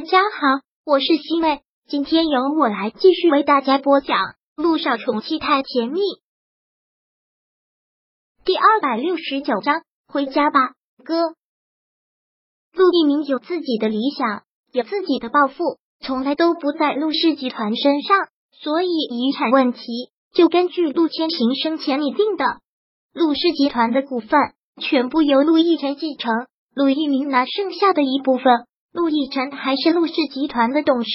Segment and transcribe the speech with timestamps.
[0.00, 4.16] 大家好，我是西妹，今天由我来继续为大家播讲
[4.56, 6.00] 《陆少宠妻太甜蜜》
[8.42, 9.82] 第二百六十九章。
[10.06, 10.72] 回家吧，
[11.04, 11.34] 哥。
[12.72, 18.16] 陆一鸣有自己的理想，有自己的抱负，从来都不在陆氏集团身上，
[18.52, 19.82] 所以遗产问题
[20.32, 22.46] 就根据陆千行生前拟定的，
[23.12, 24.30] 陆氏集团的股份
[24.80, 28.64] 全部由陆亦辰继承，陆一鸣拿剩下的一部分。
[28.92, 31.10] 陆亦辰还是陆氏集团的董事，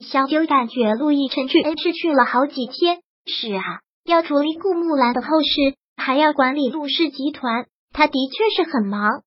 [0.00, 2.98] 小九感觉陆亦辰去 H 去了好几天。
[3.26, 3.62] 是啊，
[4.04, 9.22] 要处理顾木兰的后事，还要管理陆氏集团，他的确是很忙。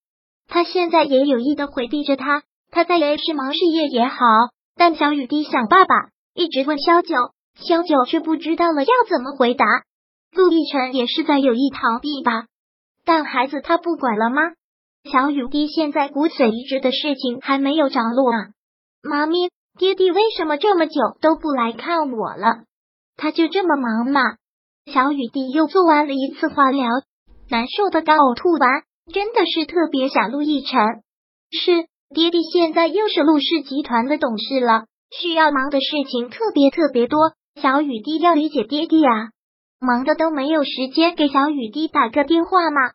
[0.47, 4.25] 他现在也有意的回避着他，他在 H 忙事业也好，
[4.75, 5.95] 但小雨滴想爸爸，
[6.33, 7.15] 一直问萧九，
[7.55, 9.65] 萧九却不知道了要怎么回答。
[10.33, 12.45] 陆亦辰也是在有意逃避吧？
[13.05, 14.41] 但孩子他不管了吗？
[15.05, 18.51] 小雨滴现在骨髓移植的事情还没有着落啊！
[19.01, 22.63] 妈咪，爹地为什么这么久都不来看我了？
[23.15, 24.21] 他就这么忙吗？
[24.85, 26.85] 小雨滴又做完了一次化疗，
[27.49, 28.83] 难受的刚呕吐完，
[29.13, 30.77] 真的是特别想陆亦辰。
[31.51, 37.31] 是爹地现在又是陆氏集团的董事了，需要忙的事情特别特别多。
[37.55, 39.31] 小雨滴要理解爹地啊，
[39.79, 42.91] 忙的都没有时间给小雨滴打个电话吗。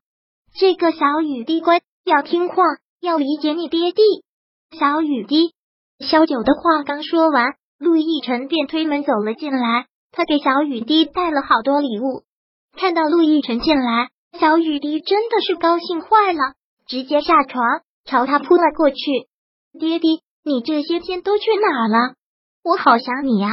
[0.55, 1.81] 这个小雨滴乖。
[2.05, 2.63] 要听话，
[3.01, 4.03] 要理解你爹地。
[4.79, 5.55] 小雨滴，
[6.01, 9.87] 萧九的话刚说完，陆亦辰便推门走了进来。
[10.13, 12.25] 他给小雨滴带了好多礼物。
[12.77, 16.53] 看到陆亦辰进来，小雨滴真的是高兴坏了，
[16.87, 17.65] 直接下床
[18.05, 18.97] 朝他扑了过去。
[19.79, 22.17] 爹地，你这些天都去哪了？
[22.63, 23.51] 我好想你啊！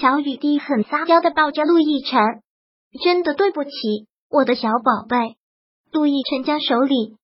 [0.00, 2.20] 小雨滴很撒娇的抱着陆亦辰。
[3.04, 3.70] 真的对不起，
[4.28, 5.36] 我的小宝贝。
[5.92, 7.17] 陆亦辰将手里。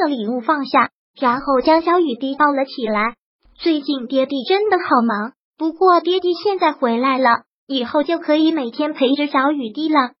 [0.00, 3.14] 的礼物放下，然后将小雨滴抱了起来。
[3.54, 10.12] 最近爹地真的好忙，不过爹地现在回来了，以后就可以每天陪着小雨滴了。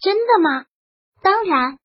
[0.00, 0.66] 真的吗？
[1.22, 1.78] 当然。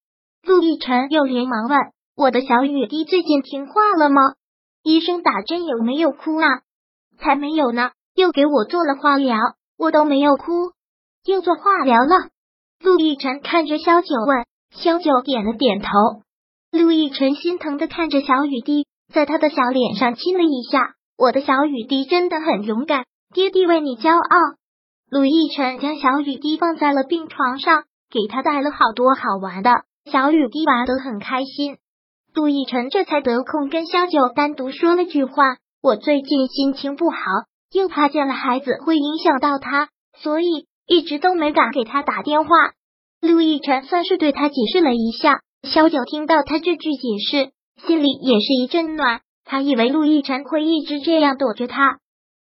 [0.44, 1.78] 陆亦辰又连忙问
[2.16, 4.22] ：“我的小雨滴最近听话了吗？
[4.82, 6.62] 医生打针有没有哭啊？”
[7.20, 9.38] 才没有呢，又给我做了化疗，
[9.78, 10.72] 我都没有哭。
[11.26, 12.30] 又做化疗了？
[12.80, 15.88] 陆亦辰看着萧九问，萧九点了点头。
[16.72, 20.96] 陆亦辰心疼的看着小雨滴，在他的小脸上亲了一下。
[21.18, 24.38] 我的小雨滴真的很勇敢，爹地为你骄傲。
[25.10, 29.72] 陆亦辰将小雨滴放在了病床上，给他带了好多好玩的，
[30.12, 31.78] 小雨滴玩得很开心。
[32.34, 37.18] 陆亦辰这才得空跟萧九单独说了句话：“我最近心情不好，
[37.74, 39.90] 又怕见了孩子会影响到他，
[40.20, 42.50] 所以一直都没敢给他打电话。”
[43.22, 45.42] 陆亦辰算是对他解释了一下。
[45.64, 47.52] 萧九听到他这句解释，
[47.88, 49.22] 心里也是一阵暖。
[49.44, 52.00] 他以为陆亦辰会一直这样躲着他，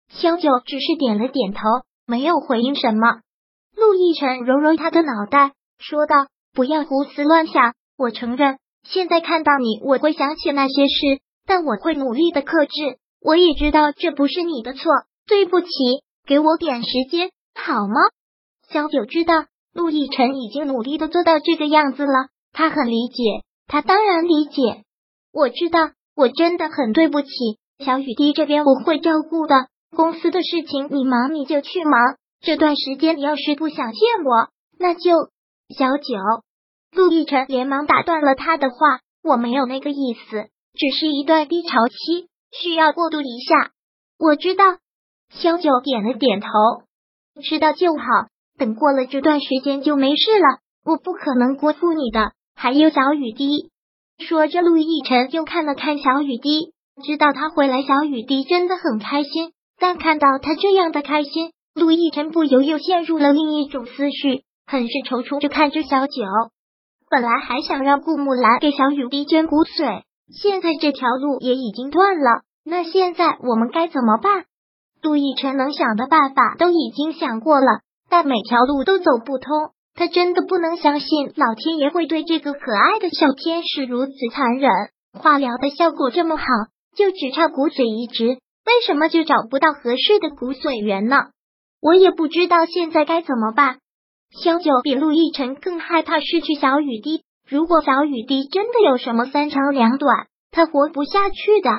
[0.08, 1.60] 萧九只是点了点头，
[2.06, 3.20] 没有回应什么。
[3.76, 6.14] 陆亦辰揉揉他的脑袋，说道
[6.52, 7.74] ：“不要胡思乱想。
[7.96, 12.98] 我承认，现在看到你，我会想起那些事，但我会努力的克制。
[13.20, 14.92] 我也知道这不是你的错，
[15.26, 15.68] 对不起，
[16.26, 17.94] 给我点时间好吗？”
[18.68, 19.34] 萧九知道
[19.72, 22.28] 陆亦辰已经努力的做到这个样子了。
[22.56, 24.82] 他很理解，他当然理解。
[25.30, 27.28] 我知道，我真的很对不起
[27.84, 29.66] 小雨滴这边，我会照顾的。
[29.94, 35.10] 公司的事情你忙你就去忙，这段时间你要是不想见我，那就
[35.76, 36.14] 小九。
[36.92, 43.72] 陆亦辰连忙打断了他的话，我没有那个意思，只是一段低潮期，需要过渡一下。
[44.18, 44.64] 我知道，
[45.28, 46.48] 萧九点了点头，
[47.42, 48.02] 知道就好。
[48.56, 52.32] 等过了这段时间就没事了，我不可能辜负你的。
[52.58, 53.70] 还有小雨滴，
[54.18, 56.72] 说着，陆亦辰又看了看小雨滴，
[57.04, 59.52] 知道他回来，小雨滴真的很开心。
[59.78, 66.22] 但看到他这样的开心，陆亦辰不由又陷入了另一种思绪，很是踌躇着看着小九。
[67.10, 70.02] 本来还想让顾木兰给小雨滴捐骨髓，
[70.32, 72.40] 现在这条路也已经断了。
[72.64, 74.46] 那现在我们该怎么办？
[75.02, 79.75] 陆亦辰能想的办法都已经想过了，但每条路都走不通。
[79.96, 84.70] 他真的不能相信老天爷会对这个可爱的小天使如此残忍。
[85.18, 86.44] 化疗的效果这么好，
[86.94, 91.16] 就只差骨髓移植，为什么就找不到合适的骨髓源呢？
[91.80, 93.78] 我也不知道现在该怎么办。
[94.42, 97.22] 萧九比陆亦辰更害怕失去小雨滴。
[97.48, 101.70] 如果小雨滴真的有什么三长两短，他活不下去的。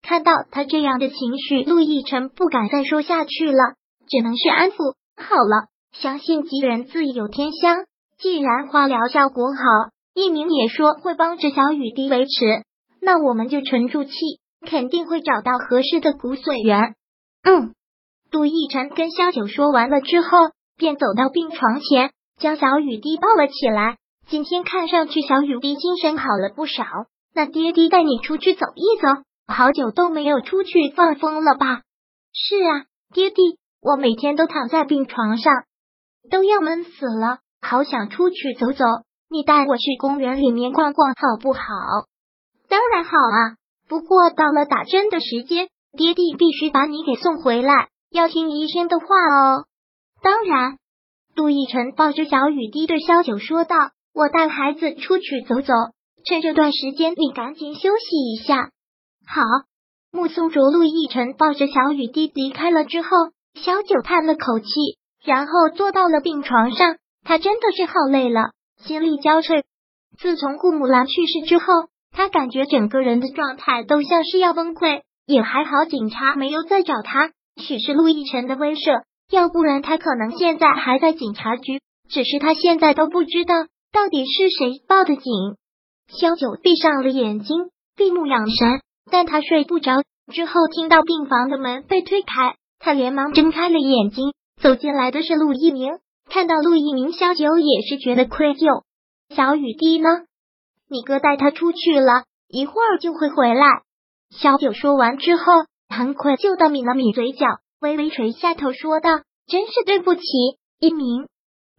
[0.00, 3.74] 看到他这样的情绪，陆亦辰不敢再说下去了，
[4.08, 4.94] 只能是安抚。
[5.16, 5.69] 好了。
[5.92, 7.84] 相信吉人自有天相。
[8.18, 12.64] 既然化疗效果好，一鸣也说会帮着小雨滴维持，
[13.00, 14.12] 那我们就沉住气，
[14.66, 16.94] 肯定会找到合适的骨髓源。
[17.42, 17.74] 嗯，
[18.30, 20.28] 杜奕晨跟萧九说完了之后，
[20.76, 23.96] 便走到病床前，将小雨滴抱了起来。
[24.28, 26.84] 今天看上去小雨滴精神好了不少。
[27.34, 29.08] 那爹爹带你出去走一走，
[29.46, 31.82] 好久都没有出去放风了吧？
[32.34, 32.84] 是啊，
[33.14, 33.44] 爹爹，
[33.80, 35.52] 我每天都躺在病床上，
[36.28, 38.84] 都要闷死了，好想出去走走。
[39.30, 41.60] 你带我去公园里面逛逛好不好？
[42.68, 43.56] 当然好啊，
[43.88, 49.66] 不过到了打针的时间，爹地必须把你给送回来，要听医生的话哦。
[50.22, 50.78] 当然，
[51.34, 53.76] 杜奕晨抱着小雨滴对萧九说道
[54.12, 55.72] ：“我带孩子出去走走，
[56.24, 58.70] 趁这段时间你赶紧休息一下。”
[59.26, 59.42] 好，
[60.12, 63.08] 目送着陆奕晨抱着小雨滴离开了之后，
[63.54, 64.66] 萧九叹了口气，
[65.24, 66.96] 然后坐到了病床上。
[67.22, 68.52] 他真的是好累了。
[68.82, 69.62] 心力交瘁。
[70.18, 71.64] 自从顾母兰去世之后，
[72.10, 75.02] 他感觉整个人的状态都像是要崩溃。
[75.26, 81.80] 也还好，警察没有再找他，许是陆亦辰的威慑，要不然他可能现在还在警察局。
[82.08, 83.54] 只是他现在都不知道
[83.92, 85.24] 到底是谁报的警。
[86.08, 88.80] 萧九闭上了眼睛，闭目养神，
[89.10, 90.02] 但他睡不着。
[90.32, 94.32] 之后听到病房的门被推开，他连忙睁开了眼睛，
[94.62, 95.98] 走进来的是陆一鸣。
[96.28, 98.84] 看到陆一鸣，萧九也是觉得愧疚。
[99.34, 100.08] 小雨滴呢？
[100.88, 103.66] 你哥带他出去了，一会儿就会回来。
[104.30, 105.44] 萧九说完之后，
[105.88, 107.46] 很愧疚的抿了抿嘴角，
[107.80, 109.10] 微微垂下头说道
[109.50, 110.22] ：“真是对不起，
[110.78, 111.26] 一鸣。”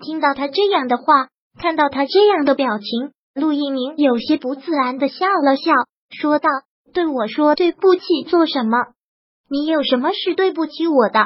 [0.04, 5.72] 听到他这样的话，看到他这样的表情，陆一鸣有些不自然的笑了笑，
[6.10, 6.50] 说道
[6.94, 8.77] ：“对我说对不起做什么？
[9.50, 11.19] 你有什么是对不起我的？”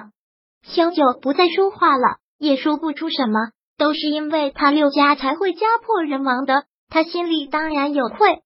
[0.67, 2.17] 萧九不再说话了。
[2.37, 8.41] 也说不出什么，都是因为他六家才会家破人亡的，他心里当然有愧。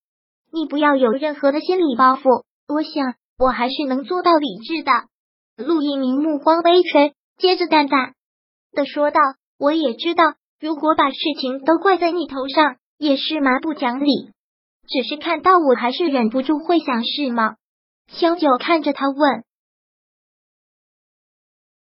[0.54, 4.92] 你不要有任何的心理包袱，我想我还是能做到理智的。
[5.58, 8.14] 陆一鸣目光微垂，接着淡淡
[8.72, 9.20] 的说道
[9.58, 14.32] ：“我也知道，如果把事情都怪在你头上，也是蛮不讲理。
[14.88, 17.56] 只是看到我还是忍不住会想，是吗？”
[18.08, 19.44] 萧九看着他问：“